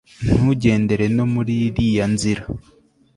[0.37, 2.43] ntugendere no muri iriya nzira